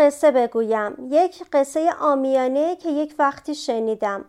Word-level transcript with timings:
قصه 0.00 0.30
بگویم. 0.30 1.08
یک 1.10 1.44
قصه 1.52 1.92
آمیانه 2.00 2.76
که 2.76 2.88
یک 2.88 3.14
وقتی 3.18 3.54
شنیدم. 3.54 4.24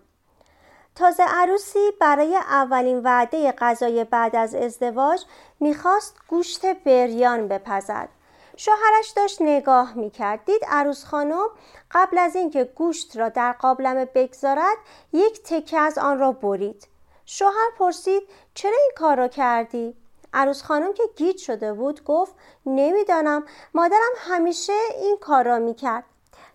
تازه 0.95 1.23
عروسی 1.23 1.91
برای 1.99 2.35
اولین 2.35 2.99
وعده 2.99 3.51
غذای 3.51 4.03
بعد 4.03 4.35
از 4.35 4.55
ازدواج 4.55 5.23
می‌خواست 5.59 6.15
گوشت 6.27 6.65
بریان 6.65 7.47
بپزد. 7.47 8.09
شوهرش 8.57 9.09
داشت 9.15 9.41
نگاه 9.41 9.93
می‌کرد. 9.93 10.45
دید 10.45 10.61
عروس 10.67 11.05
خانم 11.05 11.47
قبل 11.91 12.17
از 12.17 12.35
اینکه 12.35 12.63
گوشت 12.63 13.17
را 13.17 13.29
در 13.29 13.51
قابلمه 13.51 14.05
بگذارد 14.05 14.77
یک 15.13 15.43
تکه 15.43 15.79
از 15.79 15.97
آن 15.97 16.19
را 16.19 16.31
برید. 16.31 16.87
شوهر 17.25 17.69
پرسید 17.77 18.23
چرا 18.53 18.77
این 18.77 18.91
کار 18.95 19.17
را 19.17 19.27
کردی؟ 19.27 20.00
عروس 20.33 20.63
خانم 20.63 20.93
که 20.93 21.03
گیج 21.15 21.37
شده 21.37 21.73
بود 21.73 22.03
گفت 22.03 22.35
نمی‌دانم. 22.65 23.45
مادرم 23.73 24.11
همیشه 24.17 24.73
این 24.95 25.17
کار 25.17 25.45
را 25.45 25.59
می‌کرد. 25.59 26.03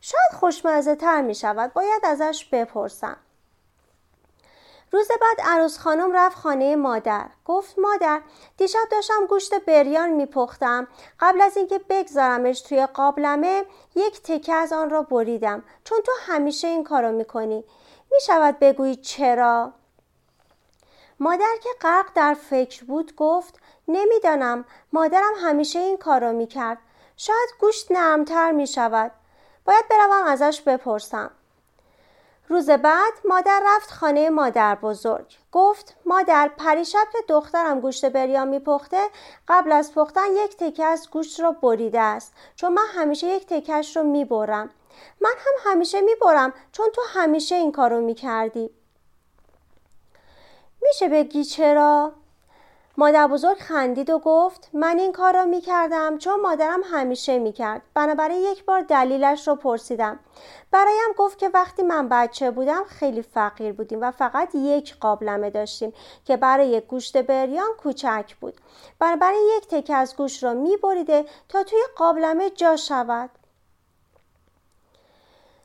شاید 0.01 0.33
خوشمزه 0.41 0.95
تر 0.95 1.23
می 1.23 1.35
شود 1.35 1.73
باید 1.73 2.05
ازش 2.05 2.49
بپرسم. 2.53 3.17
روز 4.93 5.09
بعد 5.09 5.49
عروس 5.49 5.79
خانم 5.79 6.13
رفت 6.13 6.37
خانه 6.37 6.77
مادر. 6.77 7.27
گفت 7.45 7.79
مادر 7.79 8.21
دیشب 8.57 8.89
داشتم 8.91 9.27
گوشت 9.29 9.55
بریان 9.55 10.11
میپختم. 10.11 10.89
قبل 11.21 11.41
از 11.41 11.57
اینکه 11.57 11.81
بگذارمش 11.89 12.61
توی 12.61 12.87
قابلمه 12.87 13.65
یک 13.95 14.23
تکه 14.23 14.55
از 14.55 14.73
آن 14.73 14.91
را 14.91 15.03
بریدم. 15.03 15.63
چون 15.85 16.01
تو 16.01 16.13
همیشه 16.21 16.69
این 16.69 16.85
کارو 16.85 17.13
می‌کنی. 17.13 17.65
می‌شود 18.13 18.59
بگویی 18.59 18.97
چرا؟ 18.97 19.73
مادر 21.21 21.55
که 21.63 21.69
غرق 21.81 22.07
در 22.15 22.35
فکر 22.35 22.85
بود 22.85 23.17
گفت 23.17 23.55
نمی‌دانم. 23.89 24.65
مادرم 24.93 25.33
همیشه 25.37 25.79
این 25.79 25.97
کارو 25.97 26.33
می‌کرد. 26.33 26.79
شاید 27.17 27.49
گوشت 27.61 27.93
نرمتر 27.93 28.53
می‌شود. 28.53 29.13
باید 29.65 29.89
بروم 29.89 30.27
ازش 30.27 30.61
بپرسم. 30.61 31.31
روز 32.49 32.71
بعد 32.71 33.13
مادر 33.25 33.63
رفت 33.67 33.91
خانه 33.91 34.31
مادر 34.31 34.75
بزرگ. 34.75 35.37
گفت 35.53 35.97
مادر 36.07 36.51
پریشب 36.59 37.07
که 37.13 37.19
دخترم 37.29 37.81
گوشت 37.81 38.05
بریان 38.05 38.49
میپخته 38.49 39.03
قبل 39.49 39.73
از 39.73 39.95
پختن 39.95 40.37
یک 40.37 40.57
تکه 40.57 40.85
از 40.85 41.11
گوشت 41.11 41.41
را 41.41 41.53
بریده 41.53 42.01
است. 42.01 42.33
چون 42.55 42.73
من 42.73 42.87
همیشه 42.95 43.27
یک 43.27 43.47
تکش 43.47 43.97
رو 43.97 44.03
می‌برم. 44.03 44.71
من 45.21 45.35
هم 45.39 45.73
همیشه 45.73 46.01
می‌برم 46.01 46.53
چون 46.73 46.91
تو 46.95 47.03
همیشه 47.09 47.55
این 47.55 47.73
کارو 47.73 48.01
می‌کردی. 48.01 48.71
میشه 50.83 51.09
بگی 51.09 51.45
چرا؟ 51.45 52.13
مادر 52.99 53.27
بزرگ 53.27 53.59
خندید 53.59 54.11
و 54.11 54.19
گفت 54.19 54.71
من 54.73 54.99
این 54.99 55.13
کار 55.13 55.35
را 55.35 55.45
می 55.45 55.61
کردم 55.61 56.19
چون 56.19 56.41
مادرم 56.41 56.81
همیشه 56.85 57.39
می 57.39 57.53
کرد. 57.53 57.83
بنابراین 57.95 58.43
یک 58.43 58.65
بار 58.65 58.83
دلیلش 58.83 59.49
رو 59.49 59.55
پرسیدم. 59.55 60.21
برایم 60.71 61.13
گفت 61.17 61.39
که 61.39 61.49
وقتی 61.55 61.83
من 61.83 62.09
بچه 62.09 62.51
بودم 62.51 62.85
خیلی 62.85 63.23
فقیر 63.23 63.73
بودیم 63.73 63.99
و 64.03 64.11
فقط 64.11 64.55
یک 64.55 64.97
قابلمه 64.97 65.51
داشتیم 65.51 65.93
که 66.25 66.37
برای 66.37 66.81
گوشت 66.81 67.17
بریان 67.17 67.71
کوچک 67.83 68.35
بود. 68.41 68.61
بنابراین 68.99 69.49
یک 69.57 69.69
تکه 69.69 69.95
از 69.95 70.17
گوشت 70.17 70.45
را 70.45 70.55
می 70.55 70.77
بریده 70.77 71.25
تا 71.49 71.63
توی 71.63 71.81
قابلمه 71.97 72.51
جا 72.51 72.77
شود. 72.77 73.31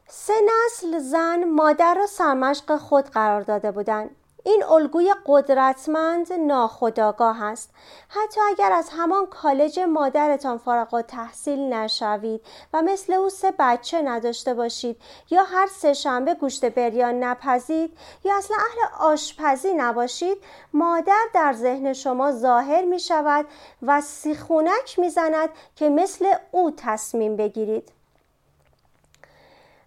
سه 0.07 0.33
نسل 0.45 0.99
زن 0.99 1.43
مادر 1.43 1.93
را 1.93 2.05
سرمشق 2.05 2.77
خود 2.77 3.05
قرار 3.05 3.41
داده 3.41 3.71
بودند. 3.71 4.15
این 4.43 4.63
الگوی 4.63 5.13
قدرتمند 5.25 6.33
ناخداگاه 6.33 7.43
است. 7.43 7.69
حتی 8.09 8.41
اگر 8.49 8.71
از 8.71 8.89
همان 8.91 9.25
کالج 9.25 9.79
مادرتان 9.79 10.57
فارغ 10.57 11.01
تحصیل 11.01 11.59
نشوید 11.59 12.41
و 12.73 12.81
مثل 12.81 13.13
او 13.13 13.29
سه 13.29 13.53
بچه 13.59 14.01
نداشته 14.01 14.53
باشید 14.53 15.01
یا 15.29 15.43
هر 15.43 15.67
سه 15.67 15.93
شنبه 15.93 16.33
گوشت 16.33 16.65
بریان 16.65 17.23
نپزید 17.23 17.97
یا 18.23 18.37
اصلا 18.37 18.57
اهل 18.57 19.11
آشپزی 19.11 19.73
نباشید 19.73 20.37
مادر 20.73 21.25
در 21.33 21.53
ذهن 21.53 21.93
شما 21.93 22.31
ظاهر 22.31 22.85
می 22.85 22.99
شود 22.99 23.45
و 23.81 24.01
سیخونک 24.01 24.99
می 24.99 25.09
زند 25.09 25.49
که 25.75 25.89
مثل 25.89 26.25
او 26.51 26.71
تصمیم 26.77 27.35
بگیرید. 27.37 28.00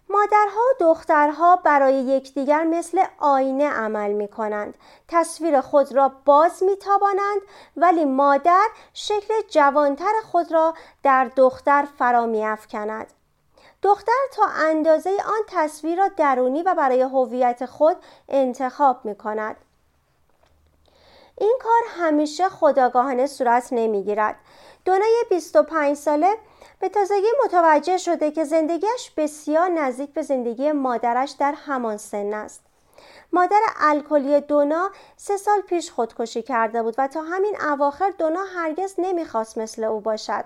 مادرها 0.09 0.61
دخترها 0.79 1.55
برای 1.55 1.93
یکدیگر 1.93 2.63
مثل 2.63 3.03
آینه 3.19 3.69
عمل 3.69 4.11
می 4.11 4.27
کنند. 4.27 4.77
تصویر 5.07 5.61
خود 5.61 5.95
را 5.95 6.11
باز 6.25 6.63
می 6.63 6.75
تابانند 6.75 7.41
ولی 7.77 8.05
مادر 8.05 8.67
شکل 8.93 9.33
جوانتر 9.49 10.13
خود 10.31 10.51
را 10.51 10.73
در 11.03 11.31
دختر 11.35 11.87
فرا 11.97 12.25
می 12.25 12.45
افکند. 12.45 13.13
دختر 13.81 14.11
تا 14.33 14.45
اندازه 14.45 15.09
آن 15.09 15.41
تصویر 15.47 15.97
را 15.97 16.07
درونی 16.07 16.63
و 16.63 16.73
برای 16.73 17.01
هویت 17.01 17.65
خود 17.65 17.97
انتخاب 18.29 19.05
می 19.05 19.15
کند. 19.15 19.55
این 21.37 21.59
کار 21.63 21.81
همیشه 22.05 22.49
خداگاهانه 22.49 23.27
صورت 23.27 23.67
نمی 23.71 24.03
گیرد. 24.03 24.35
دونای 24.85 25.25
25 25.29 25.95
ساله 25.97 26.37
به 26.79 26.89
تازگی 26.89 27.27
متوجه 27.45 27.97
شده 27.97 28.31
که 28.31 28.43
زندگیش 28.43 29.11
بسیار 29.17 29.69
نزدیک 29.69 30.13
به 30.13 30.21
زندگی 30.21 30.71
مادرش 30.71 31.31
در 31.31 31.53
همان 31.53 31.97
سن 31.97 32.33
است. 32.33 32.61
مادر 33.33 33.61
الکلی 33.79 34.41
دونا 34.41 34.89
سه 35.17 35.37
سال 35.37 35.61
پیش 35.61 35.91
خودکشی 35.91 36.41
کرده 36.41 36.83
بود 36.83 36.95
و 36.97 37.07
تا 37.07 37.21
همین 37.21 37.61
اواخر 37.61 38.13
دونا 38.17 38.43
هرگز 38.43 38.95
نمی‌خواست 38.97 39.57
مثل 39.57 39.83
او 39.83 39.99
باشد. 39.99 40.43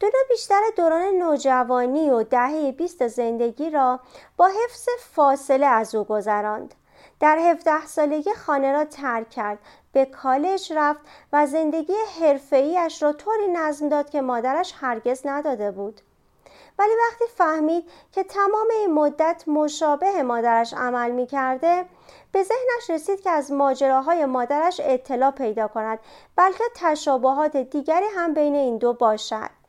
دونا 0.00 0.18
بیشتر 0.28 0.60
دوران 0.76 1.14
نوجوانی 1.14 2.10
و 2.10 2.22
دهه 2.22 2.72
بیست 2.72 3.08
زندگی 3.08 3.70
را 3.70 4.00
با 4.36 4.46
حفظ 4.46 4.88
فاصله 5.14 5.66
از 5.66 5.94
او 5.94 6.04
گذراند. 6.04 6.74
در 7.20 7.38
17 7.38 7.86
سالگی 7.86 8.34
خانه 8.34 8.72
را 8.72 8.84
ترک 8.84 9.30
کرد. 9.30 9.58
به 9.92 10.04
کالج 10.04 10.72
رفت 10.76 11.00
و 11.32 11.46
زندگی 11.46 11.94
حرفه‌ایش 12.20 13.02
را 13.02 13.12
طوری 13.12 13.48
نظم 13.48 13.88
داد 13.88 14.10
که 14.10 14.20
مادرش 14.20 14.74
هرگز 14.80 15.22
نداده 15.24 15.70
بود. 15.70 16.00
ولی 16.78 16.92
وقتی 17.08 17.24
فهمید 17.36 17.90
که 18.12 18.24
تمام 18.24 18.66
این 18.70 18.92
مدت 18.92 19.44
مشابه 19.46 20.22
مادرش 20.22 20.74
عمل 20.74 21.10
می 21.10 21.26
کرده 21.26 21.84
به 22.32 22.42
ذهنش 22.42 22.90
رسید 22.90 23.20
که 23.20 23.30
از 23.30 23.52
ماجراهای 23.52 24.24
مادرش 24.26 24.80
اطلاع 24.84 25.30
پیدا 25.30 25.68
کند 25.68 25.98
بلکه 26.36 26.64
تشابهات 26.74 27.56
دیگری 27.56 28.06
هم 28.16 28.34
بین 28.34 28.54
این 28.54 28.78
دو 28.78 28.92
باشد. 28.92 29.65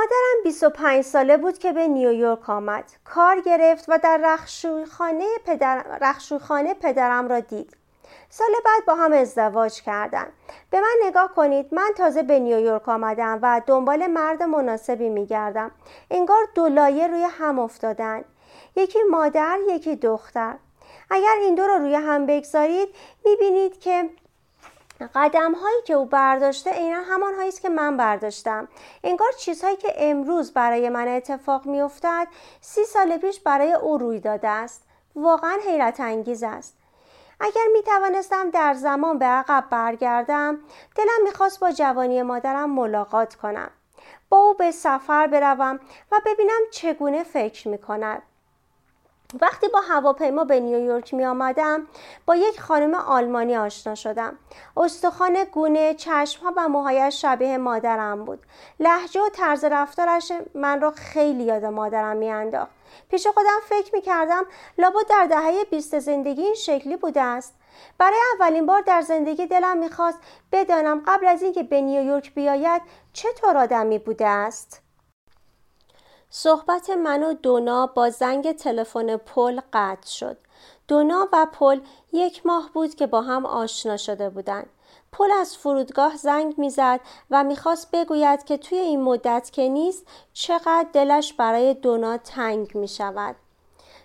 مادرم 0.00 0.42
25 0.44 1.04
ساله 1.04 1.36
بود 1.36 1.58
که 1.58 1.72
به 1.72 1.88
نیویورک 1.88 2.50
آمد. 2.50 2.84
کار 3.04 3.40
گرفت 3.40 3.84
و 3.88 3.98
در 3.98 4.20
رخشوخانه, 4.24 5.26
پدر... 5.46 5.84
رخشوخانه 6.00 6.74
پدرم 6.74 7.28
را 7.28 7.40
دید. 7.40 7.76
سال 8.28 8.48
بعد 8.64 8.84
با 8.86 8.94
هم 8.94 9.12
ازدواج 9.12 9.82
کردن. 9.82 10.26
به 10.70 10.80
من 10.80 10.94
نگاه 11.06 11.34
کنید 11.34 11.74
من 11.74 11.90
تازه 11.96 12.22
به 12.22 12.38
نیویورک 12.38 12.88
آمدم 12.88 13.38
و 13.42 13.60
دنبال 13.66 14.06
مرد 14.06 14.42
مناسبی 14.42 15.08
میگردم. 15.08 15.70
انگار 16.10 16.48
دو 16.54 16.68
لایه 16.68 17.06
روی 17.06 17.24
هم 17.24 17.58
افتادن. 17.58 18.24
یکی 18.76 18.98
مادر 19.10 19.58
یکی 19.68 19.96
دختر. 19.96 20.54
اگر 21.10 21.36
این 21.40 21.54
دو 21.54 21.62
را 21.62 21.76
روی 21.76 21.94
هم 21.94 22.26
بگذارید 22.26 22.88
می‌بینید 23.24 23.80
که 23.80 24.10
قدم 25.14 25.54
هایی 25.54 25.82
که 25.84 25.94
او 25.94 26.04
برداشته 26.04 26.70
عینا 26.70 27.00
همان 27.02 27.34
هایی 27.34 27.48
است 27.48 27.60
که 27.60 27.68
من 27.68 27.96
برداشتم. 27.96 28.68
انگار 29.04 29.32
چیزهایی 29.38 29.76
که 29.76 29.92
امروز 29.96 30.52
برای 30.52 30.88
من 30.88 31.08
اتفاق 31.08 31.66
میافتد 31.66 32.28
سی 32.60 32.84
سال 32.84 33.16
پیش 33.16 33.40
برای 33.40 33.72
او 33.72 33.98
روی 33.98 34.20
داده 34.20 34.48
است. 34.48 34.82
واقعا 35.16 35.58
حیرت 35.66 36.00
انگیز 36.00 36.42
است. 36.42 36.76
اگر 37.40 37.66
می 37.72 37.82
توانستم 37.82 38.50
در 38.50 38.74
زمان 38.74 39.18
به 39.18 39.24
عقب 39.24 39.64
برگردم 39.70 40.58
دلم 40.96 41.24
می‌خواست 41.24 41.60
با 41.60 41.70
جوانی 41.70 42.22
مادرم 42.22 42.70
ملاقات 42.70 43.34
کنم. 43.34 43.70
با 44.28 44.36
او 44.38 44.54
به 44.54 44.70
سفر 44.70 45.26
بروم 45.26 45.80
و 46.12 46.20
ببینم 46.26 46.60
چگونه 46.72 47.24
فکر 47.24 47.68
می 47.68 47.78
کند 47.78 48.22
وقتی 49.40 49.68
با 49.68 49.80
هواپیما 49.80 50.44
به 50.44 50.60
نیویورک 50.60 51.14
می 51.14 51.24
آمدم 51.24 51.86
با 52.26 52.36
یک 52.36 52.60
خانم 52.60 52.94
آلمانی 52.94 53.56
آشنا 53.56 53.94
شدم. 53.94 54.38
استخوان 54.76 55.44
گونه 55.44 55.94
چشمها 55.94 56.52
و 56.56 56.68
موهایش 56.68 57.22
شبیه 57.22 57.58
مادرم 57.58 58.24
بود. 58.24 58.46
لحجه 58.80 59.20
و 59.20 59.28
طرز 59.28 59.64
رفتارش 59.64 60.32
من 60.54 60.80
را 60.80 60.90
خیلی 60.90 61.44
یاد 61.44 61.64
مادرم 61.64 62.16
میانداخت 62.16 62.70
پیش 63.10 63.26
خودم 63.26 63.58
فکر 63.68 63.94
می 63.94 64.00
کردم 64.00 64.44
لابد 64.78 65.06
در 65.08 65.26
دهه 65.30 65.64
بیست 65.70 65.98
زندگی 65.98 66.42
این 66.42 66.54
شکلی 66.54 66.96
بوده 66.96 67.22
است. 67.22 67.54
برای 67.98 68.18
اولین 68.34 68.66
بار 68.66 68.80
در 68.80 69.00
زندگی 69.00 69.46
دلم 69.46 69.78
می‌خواست 69.78 70.18
بدانم 70.52 71.02
قبل 71.06 71.26
از 71.26 71.42
اینکه 71.42 71.62
به 71.62 71.80
نیویورک 71.80 72.34
بیاید 72.34 72.82
چطور 73.12 73.56
آدمی 73.56 73.98
بوده 73.98 74.26
است. 74.26 74.82
صحبت 76.32 76.90
من 76.90 77.22
و 77.22 77.32
دونا 77.32 77.86
با 77.86 78.10
زنگ 78.10 78.52
تلفن 78.52 79.16
پل 79.16 79.60
قطع 79.72 80.08
شد. 80.08 80.36
دونا 80.88 81.28
و 81.32 81.46
پل 81.52 81.80
یک 82.12 82.46
ماه 82.46 82.70
بود 82.74 82.94
که 82.94 83.06
با 83.06 83.22
هم 83.22 83.46
آشنا 83.46 83.96
شده 83.96 84.30
بودند. 84.30 84.70
پل 85.12 85.30
از 85.40 85.56
فرودگاه 85.56 86.16
زنگ 86.16 86.54
می‌زد 86.58 87.00
و 87.30 87.44
می‌خواست 87.44 87.90
بگوید 87.90 88.44
که 88.44 88.56
توی 88.56 88.78
این 88.78 89.02
مدت 89.02 89.50
که 89.52 89.68
نیست 89.68 90.06
چقدر 90.32 90.86
دلش 90.92 91.32
برای 91.32 91.74
دونا 91.74 92.16
تنگ 92.16 92.74
می 92.74 92.88
شود. 92.88 93.36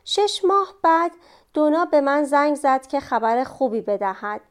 شش 0.05 0.41
ماه 0.45 0.73
بعد 0.83 1.11
دونا 1.53 1.85
به 1.85 2.01
من 2.01 2.23
زنگ 2.23 2.55
زد 2.55 2.87
که 2.87 2.99
خبر 2.99 3.43
خوبی 3.43 3.81
بدهد. 3.81 4.41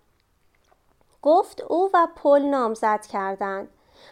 گفت 1.23 1.61
او 1.61 1.91
و 1.94 2.09
پل 2.17 2.43
نامزد 2.43 3.06
کردند. 3.06 3.69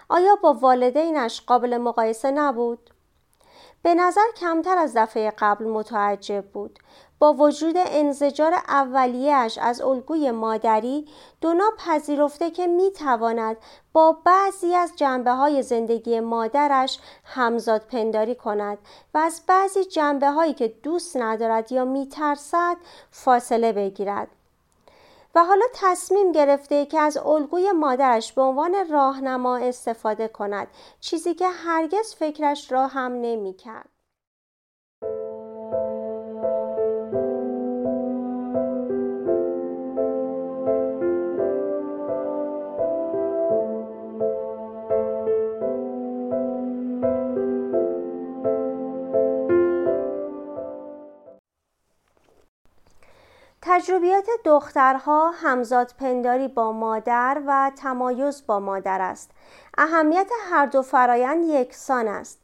آیا 0.09 0.37
با 0.37 0.53
والدینش 0.53 1.43
قابل 1.47 1.79
مقایسه 1.79 2.31
نبود؟ 2.31 2.91
به 3.83 3.95
نظر 3.95 4.27
کمتر 4.37 4.79
از 4.79 4.97
دفعه 4.97 5.33
قبل 5.39 5.65
متعجب 5.65 6.45
بود. 6.53 6.79
با 7.19 7.33
وجود 7.33 7.75
انزجار 7.77 8.55
اولیهش 8.55 9.59
از 9.59 9.81
الگوی 9.81 10.31
مادری 10.31 11.09
دونا 11.41 11.71
پذیرفته 11.79 12.51
که 12.51 12.67
می 12.67 12.91
تواند 12.91 13.57
با 13.93 14.17
بعضی 14.25 14.75
از 14.75 14.93
جنبه 14.97 15.31
های 15.31 15.63
زندگی 15.63 16.21
مادرش 16.21 16.99
همزاد 17.25 17.81
پنداری 17.81 18.35
کند 18.35 18.79
و 19.15 19.19
از 19.19 19.43
بعضی 19.47 19.85
جنبه 19.85 20.31
هایی 20.31 20.55
که 20.55 20.69
دوست 20.69 21.17
ندارد 21.17 21.73
یا 21.73 21.85
می 21.85 22.07
ترسد 22.07 22.77
فاصله 23.11 23.73
بگیرد. 23.73 24.29
و 25.35 25.45
حالا 25.45 25.65
تصمیم 25.75 26.33
گرفته 26.33 26.87
که 26.87 27.01
از 27.01 27.17
الگوی 27.17 27.73
مادرش 27.73 28.33
به 28.33 28.43
عنوان 28.43 28.89
راهنما 28.91 29.57
استفاده 29.57 30.29
کند 30.29 30.69
چیزی 31.01 31.35
که 31.35 31.49
هرگز 31.49 32.15
فکرش 32.15 32.73
را 32.73 32.87
هم 32.87 33.13
نمی 33.13 33.55
کرد. 33.55 33.92
تجربیات 53.83 54.27
دخترها 54.45 55.31
همزاد 55.31 55.95
پنداری 56.01 56.49
با 56.49 56.73
مادر 56.73 57.43
و 57.47 57.73
تمایز 57.77 58.47
با 58.47 58.61
مادر 58.61 59.01
است. 59.01 59.31
اهمیت 59.79 60.31
هر 60.51 60.67
دو 60.67 60.83
فرایند 60.83 61.45
یکسان 61.45 62.09
است. 62.09 62.39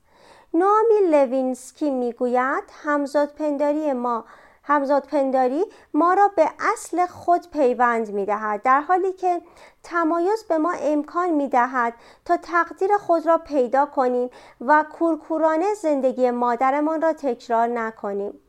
نائومی 0.54 1.10
لوینسکی 1.10 1.90
می‌گوید 1.90 2.64
همزاد 2.84 3.28
پنداری 3.28 3.92
ما 3.92 4.24
همزاد 4.64 5.06
پنداری 5.06 5.64
ما 5.94 6.14
را 6.14 6.28
به 6.36 6.50
اصل 6.72 7.06
خود 7.06 7.50
پیوند 7.50 8.10
می 8.10 8.26
دهد 8.26 8.62
در 8.62 8.80
حالی 8.80 9.12
که 9.12 9.42
تمایز 9.82 10.44
به 10.48 10.58
ما 10.58 10.72
امکان 10.72 11.30
می 11.30 11.48
دهد 11.48 11.94
تا 12.24 12.36
تقدیر 12.36 12.96
خود 12.96 13.26
را 13.26 13.38
پیدا 13.38 13.86
کنیم 13.86 14.30
و 14.60 14.84
کورکورانه 14.98 15.74
زندگی 15.74 16.30
مادرمان 16.30 17.02
را 17.02 17.12
تکرار 17.12 17.66
نکنیم. 17.66 18.40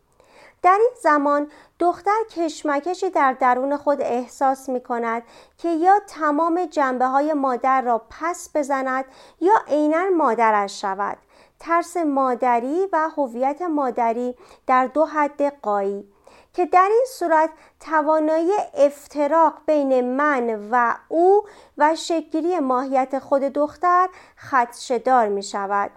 در 0.61 0.77
این 0.79 0.91
زمان 1.01 1.51
دختر 1.79 2.23
کشمکشی 2.29 3.09
در 3.09 3.33
درون 3.33 3.77
خود 3.77 4.01
احساس 4.01 4.69
می 4.69 4.81
کند 4.81 5.23
که 5.57 5.69
یا 5.69 5.99
تمام 6.07 6.65
جنبه 6.65 7.05
های 7.05 7.33
مادر 7.33 7.81
را 7.81 8.01
پس 8.09 8.49
بزند 8.55 9.05
یا 9.41 9.53
عینا 9.67 10.09
مادرش 10.09 10.81
شود. 10.81 11.17
ترس 11.59 11.97
مادری 11.97 12.87
و 12.93 13.09
هویت 13.17 13.61
مادری 13.61 14.35
در 14.67 14.87
دو 14.87 15.05
حد 15.05 15.41
قایی 15.61 16.07
که 16.53 16.65
در 16.65 16.89
این 16.91 17.05
صورت 17.09 17.49
توانایی 17.79 18.51
افتراق 18.73 19.53
بین 19.65 20.15
من 20.15 20.69
و 20.71 20.95
او 21.07 21.43
و 21.77 21.95
شکلی 21.95 22.59
ماهیت 22.59 23.19
خود 23.19 23.41
دختر 23.41 24.09
خدشدار 24.51 25.27
می 25.27 25.43
شود 25.43 25.91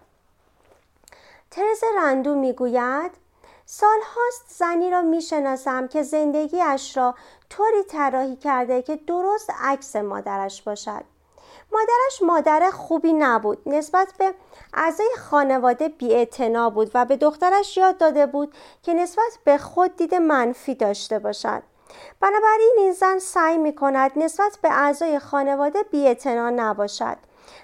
ترز 1.50 1.84
رندو 1.96 2.34
می 2.34 2.52
گوید 2.52 3.21
سالهاست 3.74 4.44
زنی 4.48 4.90
را 4.90 5.02
می‌شناسم 5.02 5.88
که 5.88 6.02
زندگیش 6.02 6.96
را 6.96 7.14
طوری 7.50 7.82
طراحی 7.82 8.36
کرده 8.36 8.82
که 8.82 8.96
درست 8.96 9.50
عکس 9.60 9.96
مادرش 9.96 10.62
باشد. 10.62 11.04
مادرش 11.72 12.22
مادر 12.22 12.70
خوبی 12.70 13.12
نبود. 13.12 13.58
نسبت 13.66 14.12
به 14.18 14.34
اعضای 14.74 15.10
خانواده 15.18 15.88
بیاعتنا 15.88 16.70
بود 16.70 16.90
و 16.94 17.04
به 17.04 17.16
دخترش 17.16 17.76
یاد 17.76 17.98
داده 17.98 18.26
بود 18.26 18.54
که 18.82 18.94
نسبت 18.94 19.38
به 19.44 19.58
خود 19.58 19.96
دید 19.96 20.14
منفی 20.14 20.74
داشته 20.74 21.18
باشد. 21.18 21.62
بنابراین 22.20 22.74
این 22.78 22.92
زن 22.92 23.18
سعی 23.18 23.58
می 23.58 23.74
کند 23.74 24.12
نسبت 24.16 24.58
به 24.62 24.70
اعضای 24.70 25.18
خانواده 25.18 25.82
بیاعتنا 25.82 26.50
نباشد. 26.50 27.16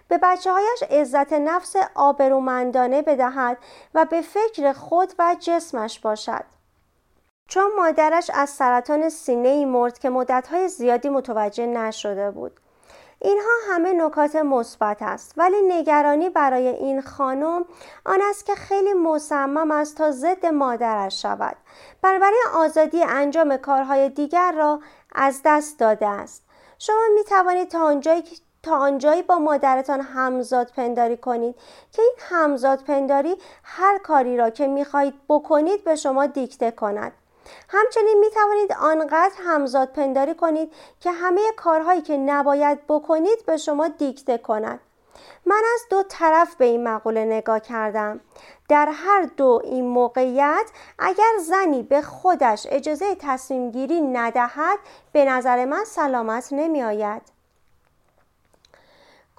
به 0.09 0.19
بچه 0.23 0.53
هایش 0.53 0.83
عزت 0.91 1.33
نفس 1.33 1.77
آبرومندانه 1.95 3.03
بدهد 3.03 3.59
و 3.95 4.05
به 4.05 4.21
فکر 4.21 4.73
خود 4.73 5.13
و 5.19 5.37
جسمش 5.41 6.01
باشد. 6.01 6.45
چون 7.49 7.71
مادرش 7.77 8.31
از 8.35 8.51
سرطان 8.51 9.09
سینه 9.09 9.49
ای 9.49 9.65
مرد 9.65 9.99
که 9.99 10.11
مدتهای 10.11 10.69
زیادی 10.69 11.09
متوجه 11.09 11.67
نشده 11.67 12.31
بود. 12.31 12.61
اینها 13.21 13.51
همه 13.71 13.93
نکات 13.93 14.37
مثبت 14.37 15.03
است 15.03 15.33
ولی 15.37 15.57
نگرانی 15.63 16.31
برای 16.31 16.69
این 16.69 17.03
خانم 17.03 17.65
آن 18.05 18.21
است 18.31 18.47
که 18.47 18.55
خیلی 18.55 18.93
مصمم 18.93 19.71
است 19.71 19.97
تا 19.97 20.11
ضد 20.11 20.47
مادرش 20.47 21.23
شود 21.23 21.57
بنابراین 22.03 22.43
آزادی 22.55 23.05
انجام 23.05 23.57
کارهای 23.57 24.09
دیگر 24.09 24.53
را 24.53 24.81
از 25.15 25.41
دست 25.45 25.79
داده 25.79 26.07
است 26.07 26.45
شما 26.79 27.03
می 27.15 27.25
توانید 27.25 27.69
تا 27.69 27.85
آنجایی 27.85 28.23
تا 28.69 28.77
آنجایی 28.77 29.23
با 29.23 29.39
مادرتان 29.39 30.01
همزاد 30.01 30.73
پنداری 30.77 31.17
کنید 31.17 31.55
که 31.93 32.03
این 32.03 32.15
همزاد 32.19 32.83
پنداری 32.83 33.37
هر 33.63 33.99
کاری 33.99 34.37
را 34.37 34.51
که 34.51 34.67
می‌خواهید 34.67 35.15
بکنید 35.29 35.85
به 35.85 35.97
شما 35.97 36.27
دیکته 36.27 36.71
کند. 36.71 37.13
همچنین 37.69 38.19
می 38.21 38.31
توانید 38.31 38.73
آنقدر 38.73 39.35
همزاد 39.39 39.89
پنداری 39.89 40.35
کنید 40.35 40.73
که 41.01 41.13
همه 41.13 41.41
کارهایی 41.57 42.03
که 42.03 42.17
نباید 42.17 42.87
بکنید 42.89 43.47
به 43.47 43.57
شما 43.57 43.89
دیکته 43.89 44.39
کند. 44.39 44.81
من 45.47 45.63
از 45.75 45.81
دو 45.91 46.03
طرف 46.03 46.55
به 46.57 46.65
این 46.65 46.89
مقوله 46.89 47.25
نگاه 47.25 47.61
کردم. 47.61 48.21
در 48.69 48.89
هر 48.93 49.23
دو 49.37 49.61
این 49.65 49.87
موقعیت 49.87 50.71
اگر 50.99 51.33
زنی 51.41 51.83
به 51.83 52.03
خودش 52.03 52.67
اجازه 52.71 53.15
تصمیم 53.15 53.71
گیری 53.71 54.01
ندهد 54.01 54.79
به 55.13 55.25
نظر 55.25 55.65
من 55.65 55.85
سلامت 55.85 56.49
نمی 56.53 56.83
آید. 56.83 57.38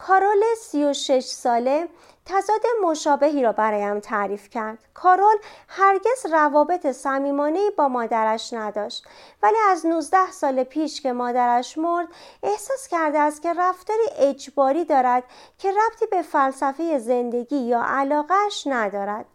کارول 0.08 0.44
36 0.58 1.26
ساله 1.26 1.88
تضاد 2.26 2.62
مشابهی 2.84 3.44
را 3.44 3.52
برایم 3.52 4.00
تعریف 4.00 4.50
کرد. 4.50 4.78
کارول 4.94 5.36
هرگز 5.68 6.26
روابط 6.32 6.88
صمیمانه 6.92 7.70
با 7.78 7.88
مادرش 7.88 8.54
نداشت 8.54 9.04
ولی 9.44 9.58
از 9.70 9.86
19 9.86 10.32
سال 10.32 10.64
پیش 10.64 11.02
که 11.02 11.14
مادرش 11.14 11.78
مرد 11.78 12.08
احساس 12.44 12.88
کرده 12.88 13.20
است 13.20 13.42
که 13.42 13.54
رفتاری 13.54 14.04
اجباری 14.18 14.86
دارد 14.86 15.24
که 15.58 15.72
ربطی 15.72 16.06
به 16.06 16.22
فلسفه 16.22 17.00
زندگی 17.00 17.58
یا 17.60 17.84
علاقهش 17.88 18.64
ندارد. 18.66 19.26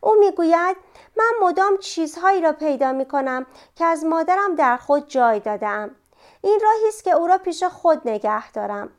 او 0.00 0.14
می‌گوید 0.14 0.76
من 1.16 1.48
مدام 1.48 1.76
چیزهایی 1.76 2.40
را 2.40 2.52
پیدا 2.52 2.92
می 2.92 3.04
کنم 3.04 3.46
که 3.76 3.84
از 3.84 4.04
مادرم 4.04 4.54
در 4.54 4.76
خود 4.76 5.08
جای 5.08 5.40
دادم. 5.40 5.90
این 6.42 6.60
راهی 6.62 6.88
است 6.88 7.04
که 7.04 7.10
او 7.10 7.26
را 7.26 7.38
پیش 7.38 7.64
خود 7.64 8.08
نگه 8.08 8.52
دارم. 8.52 8.92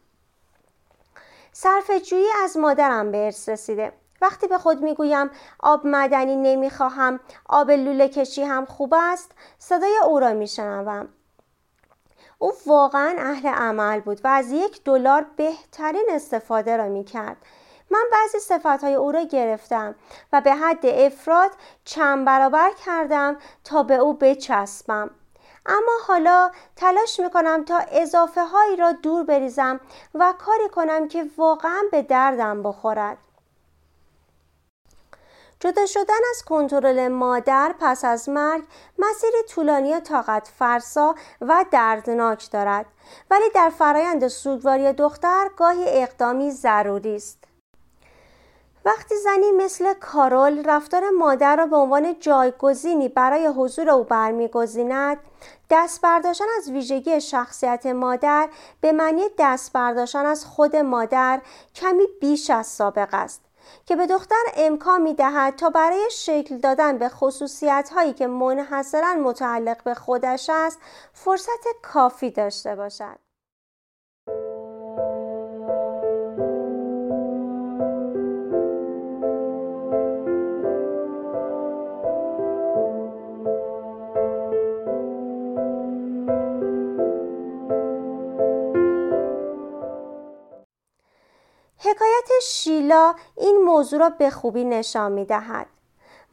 صرف 1.54 1.92
جویی 1.92 2.28
از 2.44 2.58
مادرم 2.58 3.12
به 3.12 3.26
ارث 3.26 3.50
رسیده. 3.50 3.94
وقتی 4.22 4.48
به 4.48 4.58
خود 4.58 4.82
می‌گویم 4.82 5.30
آب 5.60 5.82
مدنی 5.84 6.36
نمی‌خواهم 6.36 7.20
آب 7.46 7.72
لوله 7.72 8.10
کشی 8.10 8.44
هم 8.44 8.66
خوب 8.66 8.94
است 8.98 9.32
صدای 9.60 9.98
او 10.06 10.20
را 10.20 10.34
میشنوم. 10.34 11.10
او 12.40 12.54
واقعا 12.66 13.16
اهل 13.20 13.48
عمل 13.48 14.00
بود 14.00 14.22
و 14.24 14.28
از 14.28 14.52
یک 14.52 14.84
دلار 14.84 15.26
بهترین 15.36 16.06
استفاده 16.10 16.78
را 16.78 16.88
می‌کرد. 16.88 17.38
من 17.92 18.04
بعضی 18.12 18.40
صفتهای 18.40 18.94
او 18.94 19.12
را 19.12 19.24
گرفتم 19.24 19.96
و 20.34 20.42
به 20.42 20.56
حد 20.56 20.86
افراد 20.86 21.52
چند 21.86 22.26
برابر 22.26 22.72
کردم 22.86 23.38
تا 23.64 23.84
به 23.84 23.96
او 23.96 24.14
بچسبم. 24.14 25.12
اما 25.66 25.92
حالا 26.08 26.52
تلاش 26.76 27.20
می‌کنم 27.20 27.66
تا 27.66 27.78
اضافه 27.78 28.44
هایی 28.46 28.76
را 28.76 28.92
دور 28.92 29.24
بریزم 29.24 29.80
و 30.16 30.34
کاری 30.40 30.70
کنم 30.70 31.08
که 31.08 31.26
واقعا 31.38 31.82
به 31.92 32.02
دردم 32.02 32.64
بخورد. 32.64 33.18
جدا 35.60 35.86
شدن 35.86 36.20
از 36.32 36.44
کنترل 36.46 37.08
مادر 37.08 37.76
پس 37.80 38.06
از 38.06 38.30
مرگ 38.30 38.64
مسیری 39.00 39.44
طولانی 39.50 40.00
طاقت 40.00 40.52
فرسا 40.60 41.16
و 41.42 41.66
دردناک 41.72 42.52
دارد. 42.52 42.86
ولی 43.32 43.50
در 43.56 43.70
فرایند 43.70 44.28
سوگواری 44.28 44.94
دختر 44.94 45.50
گاهی 45.58 45.84
اقدامی 45.88 46.52
ضروری 46.52 47.16
است. 47.16 47.51
وقتی 48.86 49.16
زنی 49.16 49.52
مثل 49.52 49.94
کارول 49.94 50.64
رفتار 50.66 51.10
مادر 51.10 51.56
را 51.56 51.66
به 51.66 51.76
عنوان 51.76 52.20
جایگزینی 52.20 53.10
برای 53.10 53.46
حضور 53.46 53.90
او 53.90 54.04
برمیگزیند 54.04 55.18
دست 55.70 56.02
برداشتن 56.02 56.46
از 56.58 56.70
ویژگی 56.70 57.22
شخصیت 57.22 57.86
مادر 57.86 58.50
به 58.82 58.92
معنی 58.92 59.24
دست 59.40 59.74
برداشتن 59.74 60.26
از 60.26 60.46
خود 60.46 60.76
مادر 60.76 61.42
کمی 61.76 62.04
بیش 62.22 62.50
از 62.50 62.68
سابق 62.68 63.10
است 63.12 63.42
که 63.86 63.96
به 63.96 64.08
دختر 64.08 64.44
امکان 64.58 65.02
می 65.02 65.14
دهد 65.14 65.56
تا 65.56 65.70
برای 65.70 66.10
شکل 66.12 66.58
دادن 66.58 66.98
به 66.98 67.10
خصوصیت 67.10 67.90
هایی 67.94 68.14
که 68.14 68.28
منحصرا 68.28 69.14
متعلق 69.14 69.84
به 69.84 69.94
خودش 69.94 70.50
است 70.54 70.80
فرصت 71.14 71.68
کافی 71.82 72.32
داشته 72.32 72.76
باشد. 72.76 73.31
شیلا 92.42 93.16
این 93.38 93.58
موضوع 93.58 94.00
را 94.00 94.10
به 94.10 94.30
خوبی 94.30 94.64
نشان 94.64 95.12
می 95.12 95.26
دهد. 95.26 95.68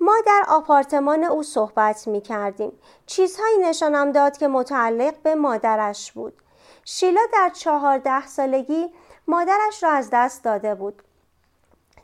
ما 0.00 0.14
در 0.26 0.44
آپارتمان 0.48 1.24
او 1.24 1.42
صحبت 1.42 2.08
می 2.08 2.20
کردیم. 2.20 2.72
چیزهایی 3.06 3.58
نشانم 3.58 4.12
داد 4.12 4.36
که 4.36 4.48
متعلق 4.48 5.14
به 5.22 5.34
مادرش 5.34 6.12
بود. 6.12 6.32
شیلا 6.84 7.20
در 7.32 7.50
چهارده 7.54 8.26
سالگی 8.26 8.92
مادرش 9.28 9.82
را 9.82 9.90
از 9.90 10.08
دست 10.12 10.44
داده 10.44 10.74
بود. 10.74 11.02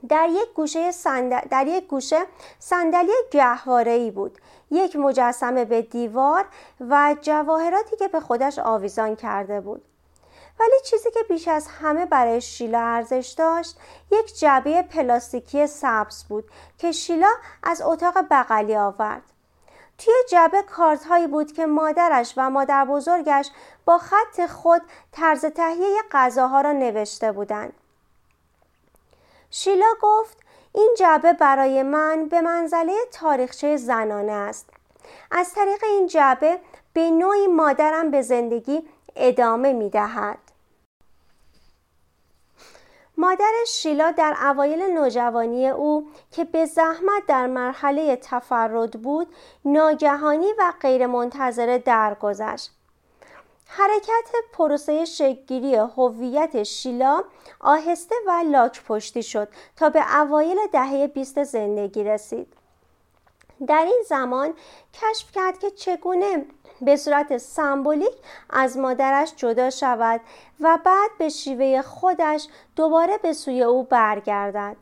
در 0.08 0.28
یک 0.28 0.52
گوشه 0.54 0.92
صندل... 0.92 1.40
در 1.50 1.66
یک 1.66 1.86
گوشه 1.86 2.26
صندلی 2.58 3.12
گهواره‌ای 3.30 4.10
بود. 4.10 4.38
یک 4.70 4.96
مجسمه 4.96 5.64
به 5.64 5.82
دیوار 5.82 6.44
و 6.80 7.16
جواهراتی 7.20 7.96
که 7.96 8.08
به 8.08 8.20
خودش 8.20 8.58
آویزان 8.58 9.16
کرده 9.16 9.60
بود. 9.60 9.82
ولی 10.60 10.80
چیزی 10.84 11.10
که 11.10 11.20
بیش 11.28 11.48
از 11.48 11.66
همه 11.66 12.06
برای 12.06 12.40
شیلا 12.40 12.80
ارزش 12.80 13.34
داشت 13.38 13.76
یک 14.10 14.38
جعبه 14.38 14.82
پلاستیکی 14.82 15.66
سبز 15.66 16.24
بود 16.24 16.44
که 16.78 16.92
شیلا 16.92 17.30
از 17.62 17.82
اتاق 17.82 18.14
بغلی 18.30 18.76
آورد 18.76 19.22
توی 19.98 20.14
جعبه 20.28 20.62
کارت 20.62 21.04
هایی 21.04 21.26
بود 21.26 21.52
که 21.52 21.66
مادرش 21.66 22.34
و 22.36 22.50
مادر 22.50 22.84
بزرگش 22.84 23.50
با 23.84 23.98
خط 23.98 24.46
خود 24.46 24.82
طرز 25.12 25.44
تهیه 25.44 26.02
غذاها 26.12 26.60
را 26.60 26.72
نوشته 26.72 27.32
بودند. 27.32 27.72
شیلا 29.50 29.86
گفت 30.02 30.38
این 30.74 30.94
جعبه 30.98 31.32
برای 31.32 31.82
من 31.82 32.26
به 32.26 32.40
منزله 32.40 32.96
تاریخچه 33.12 33.76
زنانه 33.76 34.32
است. 34.32 34.70
از 35.30 35.54
طریق 35.54 35.84
این 35.84 36.06
جعبه 36.06 36.58
به 36.92 37.10
نوعی 37.10 37.46
مادرم 37.46 38.10
به 38.10 38.22
زندگی 38.22 38.88
ادامه 39.16 39.72
می 39.72 39.90
دهد. 39.90 40.38
مادر 43.18 43.52
شیلا 43.68 44.10
در 44.10 44.36
اوایل 44.42 44.82
نوجوانی 44.82 45.68
او 45.68 46.08
که 46.30 46.44
به 46.44 46.66
زحمت 46.66 47.26
در 47.28 47.46
مرحله 47.46 48.16
تفرد 48.16 49.02
بود 49.02 49.26
ناگهانی 49.64 50.52
و 50.58 50.72
غیرمنتظره 50.80 51.78
درگذشت. 51.78 52.70
حرکت 53.66 54.30
پروسه 54.52 55.04
شکلگیری 55.04 55.74
هویت 55.74 56.62
شیلا 56.62 57.24
آهسته 57.60 58.14
و 58.26 58.42
لاک 58.46 58.84
پشتی 58.84 59.22
شد 59.22 59.48
تا 59.76 59.88
به 59.88 60.20
اوایل 60.20 60.56
دهه 60.72 61.06
20 61.06 61.44
زندگی 61.44 62.04
رسید. 62.04 62.63
در 63.66 63.84
این 63.84 64.02
زمان 64.08 64.54
کشف 64.94 65.32
کرد 65.32 65.58
که 65.58 65.70
چگونه 65.70 66.46
به 66.80 66.96
صورت 66.96 67.38
سمبولیک 67.38 68.14
از 68.50 68.78
مادرش 68.78 69.32
جدا 69.36 69.70
شود 69.70 70.20
و 70.60 70.78
بعد 70.84 71.10
به 71.18 71.28
شیوه 71.28 71.82
خودش 71.82 72.48
دوباره 72.76 73.18
به 73.18 73.32
سوی 73.32 73.62
او 73.62 73.82
برگردد. 73.82 74.76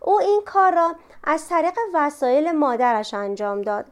او 0.00 0.20
این 0.20 0.42
کار 0.46 0.74
را 0.74 0.94
از 1.24 1.48
طریق 1.48 1.74
وسایل 1.94 2.52
مادرش 2.52 3.14
انجام 3.14 3.62
داد. 3.62 3.84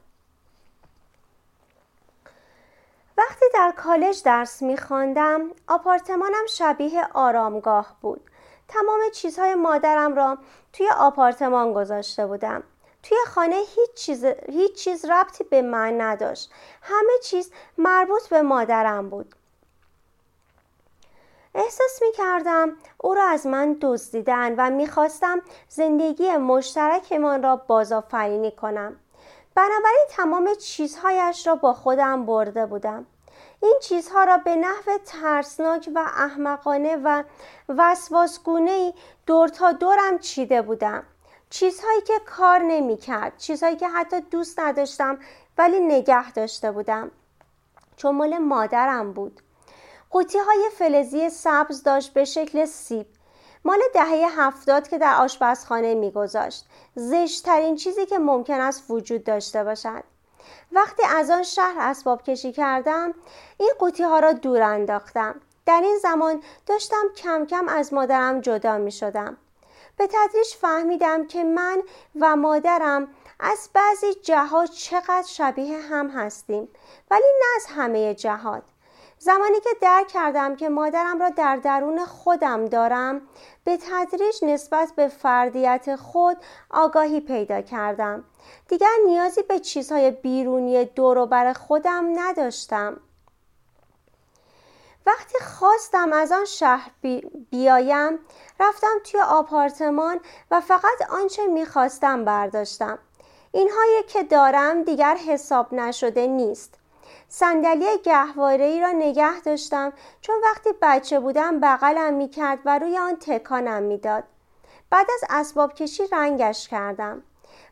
وقتی 3.19 3.45
در 3.55 3.73
کالج 3.77 4.23
درس 4.23 4.63
میخواندم 4.63 5.51
آپارتمانم 5.69 6.47
شبیه 6.49 7.09
آرامگاه 7.15 7.97
بود. 8.01 8.21
تمام 8.69 9.01
چیزهای 9.15 9.55
مادرم 9.55 10.15
را 10.15 10.39
توی 10.73 10.89
آپارتمان 10.99 11.73
گذاشته 11.73 12.27
بودم. 12.27 12.63
توی 13.09 13.19
خانه 13.27 13.57
هیچ 13.57 13.95
چیز, 13.95 14.25
هیچ 14.49 14.75
چیز 14.75 15.05
ربطی 15.05 15.45
به 15.45 15.63
من 15.63 16.01
نداشت. 16.01 16.51
همه 16.83 17.13
چیز 17.23 17.51
مربوط 17.79 18.29
به 18.29 18.43
مادرم 18.43 19.11
بود. 19.11 19.35
احساس 21.55 22.03
می 22.03 22.13
کردم 22.13 22.77
او 22.99 23.15
را 23.15 23.25
از 23.25 23.47
من 23.47 23.77
دزدیدن 23.81 24.55
و 24.59 24.71
می‌خواستم 24.71 25.43
زندگی 25.69 26.37
مشترکمان 26.37 27.43
را 27.43 27.57
بازآفرینی 27.57 28.53
کنم. 28.53 28.97
بنابراین 29.55 30.07
تمام 30.11 30.55
چیزهایش 30.55 31.47
را 31.47 31.55
با 31.55 31.73
خودم 31.73 32.27
برده 32.27 32.67
بودم. 32.67 33.07
این 33.63 33.79
چیزها 33.83 34.25
را 34.25 34.37
به 34.37 34.57
نحو 34.57 34.99
ترسناک 35.05 35.91
و 35.95 35.99
احمقانه 35.99 36.97
و 36.97 37.23
وسواسگونه 37.69 38.95
دور 39.27 39.49
تا 39.49 39.73
دورم 39.73 40.19
چیده 40.19 40.63
بودم. 40.63 41.05
چیزهایی 41.51 42.01
که 42.01 42.19
کار 42.27 42.59
نمی 42.59 42.97
کرد 42.97 43.39
چیزهایی 43.39 43.77
که 43.77 43.89
حتی 43.89 44.21
دوست 44.21 44.61
نداشتم 44.61 45.19
ولی 45.59 45.81
نگه 45.81 46.33
داشته 46.33 46.73
بودم. 46.73 47.11
چون 47.97 48.15
مال 48.15 48.39
مادرم 48.39 49.13
بود. 49.13 49.41
قوطی 50.11 50.39
های 50.39 50.71
فلزی 50.79 51.31
سبز 51.31 51.83
داشت 51.83 52.13
به 52.13 52.25
شکل 52.25 52.65
سیب. 52.65 53.07
مال 53.65 53.79
دهه 53.95 54.41
هفتاد 54.41 54.89
که 54.89 54.99
در 54.99 55.15
آشپزخانه 55.15 55.95
میگذاشت. 55.95 56.65
زشتترین 56.95 57.77
چیزی 57.77 58.07
که 58.07 58.19
ممکن 58.19 58.61
است 58.61 58.85
وجود 58.91 59.25
داشته 59.25 59.65
باشد. 59.65 60.05
وقتی 60.73 61.03
از 61.17 61.31
آن 61.31 61.43
شهر 61.43 61.77
اسباب 61.79 62.23
کشی 62.23 62.53
کردم 62.53 63.15
این 63.59 63.73
قوطی 63.79 64.03
ها 64.03 64.19
را 64.19 64.33
دور 64.33 64.63
انداختم. 64.63 65.41
در 65.67 65.81
این 65.85 65.99
زمان 65.99 66.43
داشتم 66.67 67.05
کم 67.17 67.47
کم 67.47 67.69
از 67.69 67.93
مادرم 67.93 68.41
جدا 68.41 68.79
می 68.79 68.93
شدم 68.93 69.37
به 69.99 70.07
تدریج 70.07 70.55
فهمیدم 70.61 71.27
که 71.27 71.45
من 71.45 71.83
و 72.21 72.37
مادرم 72.37 73.09
از 73.41 73.71
بعضی 73.75 74.15
جهات 74.15 74.71
چقدر 74.71 75.27
شبیه 75.29 75.79
هم 75.79 76.09
هستیم 76.09 76.69
ولی 77.11 77.27
نه 77.41 77.47
از 77.57 77.67
همه 77.67 78.15
جهات. 78.15 78.63
زمانی 79.19 79.61
که 79.61 79.71
درک 79.81 80.09
کردم 80.09 80.57
که 80.57 80.69
مادرم 80.69 81.19
را 81.19 81.29
در 81.29 81.57
درون 81.57 82.05
خودم 82.05 82.65
دارم 82.65 83.21
به 83.65 83.79
تدریج 83.91 84.45
نسبت 84.45 84.93
به 84.97 85.09
فردیت 85.09 85.97
خود 85.97 86.37
آگاهی 86.71 87.21
پیدا 87.21 87.61
کردم. 87.61 88.25
دیگر 88.69 88.97
نیازی 89.07 89.43
به 89.43 89.59
چیزهای 89.59 90.11
بیرونی 90.11 90.85
دور 90.85 91.27
بر 91.27 91.53
خودم 91.53 92.21
نداشتم. 92.21 93.01
وقتی 95.07 95.39
خواستم 95.39 96.13
از 96.13 96.33
آن 96.33 96.45
شهر 96.45 96.91
بیایم 97.51 98.19
رفتم 98.61 98.99
توی 99.05 99.21
آپارتمان 99.21 100.21
و 100.51 100.61
فقط 100.61 101.11
آنچه 101.11 101.47
می‌خواستم 101.47 102.25
برداشتم. 102.25 102.99
اینهایی 103.53 104.03
که 104.03 104.23
دارم 104.23 104.83
دیگر 104.83 105.17
حساب 105.17 105.75
نشده 105.75 106.27
نیست. 106.27 106.75
صندلی 107.29 107.99
گهواره 108.05 108.81
را 108.81 108.93
نگه 108.93 109.41
داشتم 109.41 109.93
چون 110.21 110.37
وقتی 110.45 110.71
بچه 110.83 111.21
بودم 111.21 111.61
بغلم 111.61 112.15
می‌کرد 112.15 112.59
و 112.65 112.79
روی 112.79 112.99
آن 112.99 113.17
تکانم 113.17 113.83
می‌داد. 113.83 114.25
بعد 114.91 115.07
از 115.15 115.25
اسباب 115.31 115.75
کشی 115.75 116.07
رنگش 116.13 116.69
کردم. 116.69 117.23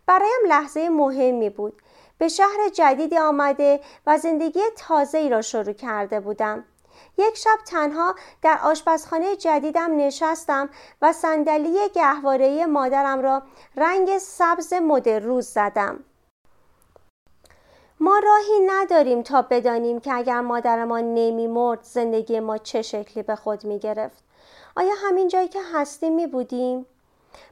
برایم 0.07 0.47
لحظه 0.49 0.89
مهمی 0.89 1.51
بود. 1.51 1.83
به 2.19 2.29
شهر 2.29 2.69
جدیدی 2.73 3.19
آمده 3.19 3.81
و 4.07 4.19
زندگی 4.19 4.61
تازه 4.77 5.29
را 5.29 5.43
شروع 5.43 5.73
کرده 5.73 6.21
بودم. 6.21 6.65
یک 7.19 7.37
شب 7.37 7.59
تنها 7.67 8.15
در 8.43 8.59
آشپزخانه 8.63 9.37
جدیدم 9.37 9.97
نشستم 9.97 10.69
و 11.03 11.13
صندلی 11.13 11.89
گهواره 11.95 12.67
مادرم 12.67 13.21
را 13.21 13.43
رنگ 13.77 14.19
سبز 14.19 14.73
مد 14.73 15.09
روز 15.09 15.47
زدم 15.47 16.05
ما 18.01 18.19
راهی 18.19 18.67
نداریم 18.67 19.23
تا 19.23 19.43
بدانیم 19.43 20.01
که 20.01 20.15
اگر 20.15 20.41
مادرمان 20.41 21.15
نمی 21.15 21.47
مرد 21.47 21.83
زندگی 21.83 22.41
ما 22.41 22.59
چه 22.59 22.83
شکلی 22.83 23.23
به 23.23 23.37
خود 23.37 23.65
می 23.65 23.79
گرفت. 23.79 24.25
آیا 24.77 24.93
همین 25.07 25.29
جایی 25.29 25.49
که 25.49 25.61
هستیم 25.75 26.15
می 26.15 26.27
بودیم؟ 26.27 26.87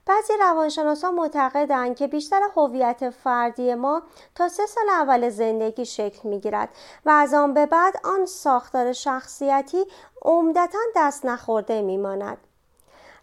بعضی 0.07 0.33
روانشناسان 0.41 1.15
معتقدند 1.15 1.97
که 1.97 2.07
بیشتر 2.07 2.41
هویت 2.57 3.11
فردی 3.11 3.75
ما 3.75 4.03
تا 4.35 4.49
سه 4.49 4.67
سال 4.67 4.89
اول 4.89 5.29
زندگی 5.29 5.85
شکل 5.85 6.29
می‌گیرد 6.29 6.69
و 7.07 7.11
از 7.11 7.35
آن 7.35 7.55
به 7.55 7.67
بعد 7.67 7.95
آن 8.05 8.27
ساختار 8.27 8.93
شخصیتی 8.93 9.85
عمدتا 10.23 10.79
دست 10.97 11.27
نخورده 11.27 11.83
میماند. 11.83 12.39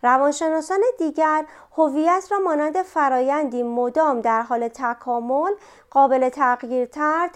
روانشناسان 0.03 0.81
دیگر 0.97 1.45
هویت 1.77 2.27
را 2.31 2.39
مانند 2.39 2.81
فرایندی 2.81 3.63
مدام 3.63 4.21
در 4.21 4.41
حال 4.41 4.67
تکامل 4.67 5.51
قابل 5.89 6.29
تغییرتر 6.29 7.29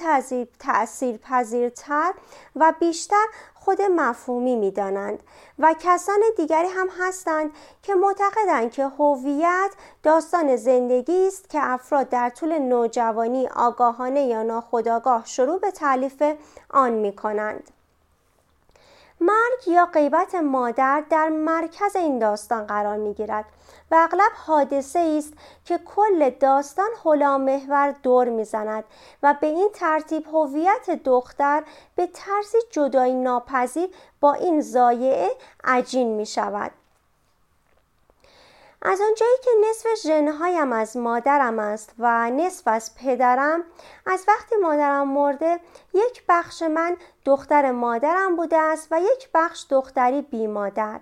تأثیر 0.59 1.17
پذیرتر 1.17 2.13
و 2.55 2.73
بیشتر 2.79 3.25
خود 3.53 3.81
مفهومی 3.81 4.55
می 4.55 4.71
دانند 4.71 5.23
و 5.59 5.75
کسان 5.79 6.19
دیگری 6.37 6.67
هم 6.67 6.87
هستند 6.99 7.51
که 7.81 7.95
معتقدند 7.95 8.71
که 8.71 8.87
هویت 8.87 9.71
داستان 10.03 10.55
زندگی 10.55 11.27
است 11.27 11.49
که 11.49 11.59
افراد 11.61 12.09
در 12.09 12.29
طول 12.29 12.59
نوجوانی 12.59 13.47
آگاهانه 13.47 14.21
یا 14.21 14.43
ناخودآگاه 14.43 15.25
شروع 15.25 15.59
به 15.59 15.71
تعلیف 15.71 16.23
آن 16.69 16.91
می 16.91 17.15
کنند. 17.15 17.71
مرگ 19.25 19.67
یا 19.67 19.85
غیبت 19.85 20.35
مادر 20.35 21.03
در 21.09 21.29
مرکز 21.29 21.95
این 21.95 22.19
داستان 22.19 22.65
قرار 22.65 22.97
می 22.97 23.13
گیرد 23.13 23.45
و 23.91 23.95
اغلب 23.95 24.31
حادثه 24.35 24.99
است 25.17 25.33
که 25.65 25.77
کل 25.77 26.29
داستان 26.29 26.89
حولا 27.03 27.37
محور 27.37 27.95
دور 28.03 28.29
می‌زند 28.29 28.83
و 29.23 29.35
به 29.41 29.47
این 29.47 29.69
ترتیب 29.73 30.27
هویت 30.27 30.89
دختر 31.05 31.63
به 31.95 32.07
طرزی 32.07 32.57
جدایی 32.71 33.13
ناپذیر 33.13 33.89
با 34.21 34.33
این 34.33 34.61
زایعه 34.61 35.31
عجین 35.63 36.07
می 36.07 36.25
شود. 36.25 36.71
از 38.85 39.01
آنجایی 39.01 39.37
که 39.43 39.51
نصف 39.69 39.87
ژنهایم 40.03 40.73
از 40.73 40.97
مادرم 40.97 41.59
است 41.59 41.93
و 41.99 42.29
نصف 42.29 42.67
از 42.67 42.95
پدرم 42.95 43.63
از 44.05 44.25
وقتی 44.27 44.55
مادرم 44.55 45.07
مرده 45.07 45.59
یک 45.93 46.23
بخش 46.29 46.61
من 46.63 46.97
دختر 47.25 47.71
مادرم 47.71 48.35
بوده 48.35 48.57
است 48.57 48.87
و 48.91 48.99
یک 48.99 49.29
بخش 49.33 49.65
دختری 49.69 50.21
بی 50.21 50.47
مادر 50.47 51.01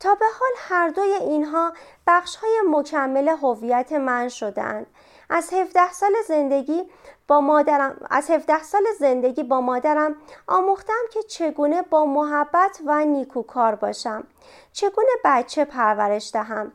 تا 0.00 0.14
به 0.14 0.26
حال 0.40 0.50
هر 0.58 0.88
دوی 0.88 1.12
اینها 1.12 1.72
بخش 2.06 2.36
های 2.36 2.60
مکمل 2.70 3.28
هویت 3.28 3.92
من 3.92 4.28
شدند 4.28 4.86
از 5.30 5.52
17 5.52 5.92
سال 5.92 6.12
زندگی 6.28 6.90
با 7.28 7.40
مادرم 7.40 8.06
از 8.10 8.30
17 8.30 8.62
سال 8.62 8.82
زندگی 8.98 9.42
با 9.42 9.60
مادرم 9.60 10.16
آموختم 10.46 11.02
که 11.12 11.22
چگونه 11.22 11.82
با 11.82 12.04
محبت 12.04 12.80
و 12.86 13.04
نیکوکار 13.04 13.74
باشم 13.74 14.26
چگونه 14.72 15.10
بچه 15.24 15.64
پرورش 15.64 16.30
دهم 16.32 16.72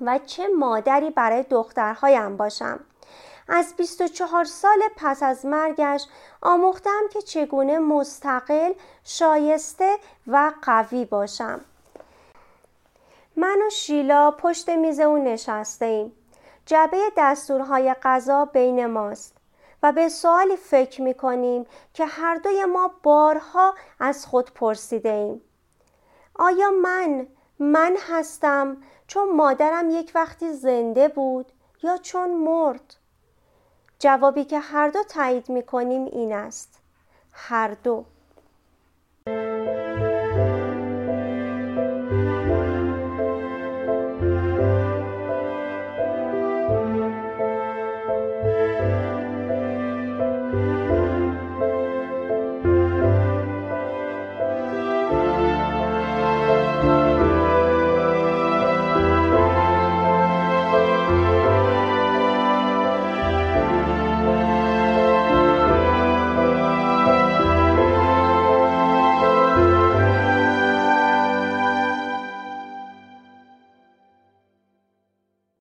و 0.00 0.18
چه 0.18 0.48
مادری 0.48 1.10
برای 1.10 1.42
دخترهایم 1.42 2.36
باشم 2.36 2.80
از 3.48 3.74
24 3.76 4.44
سال 4.44 4.82
پس 4.96 5.22
از 5.22 5.46
مرگش 5.46 6.06
آموختم 6.42 7.02
که 7.12 7.22
چگونه 7.22 7.78
مستقل، 7.78 8.72
شایسته 9.04 9.96
و 10.26 10.52
قوی 10.62 11.04
باشم. 11.04 11.60
من 13.36 13.58
و 13.66 13.70
شیلا 13.70 14.30
پشت 14.30 14.68
میز 14.68 15.00
او 15.00 15.18
نشسته 15.18 15.84
ایم. 15.84 16.12
جبه 16.70 17.12
دستورهای 17.16 17.94
غذا 18.02 18.44
بین 18.44 18.86
ماست 18.86 19.36
و 19.82 19.92
به 19.92 20.08
سوالی 20.08 20.56
فکر 20.56 21.02
می 21.02 21.14
کنیم 21.14 21.66
که 21.94 22.06
هر 22.06 22.34
دوی 22.34 22.64
ما 22.64 22.90
بارها 23.02 23.74
از 24.00 24.26
خود 24.26 24.50
پرسیده 24.54 25.08
ایم. 25.10 25.40
آیا 26.34 26.70
من 26.70 27.26
من 27.58 27.96
هستم 28.08 28.76
چون 29.06 29.36
مادرم 29.36 29.90
یک 29.90 30.12
وقتی 30.14 30.52
زنده 30.52 31.08
بود 31.08 31.52
یا 31.82 31.96
چون 31.96 32.30
مرد؟ 32.30 32.94
جوابی 33.98 34.44
که 34.44 34.58
هر 34.58 34.88
دو 34.88 35.02
تایید 35.02 35.48
می 35.48 35.62
کنیم 35.62 36.04
این 36.04 36.32
است. 36.32 36.78
هر 37.32 37.68
دو. 37.68 38.04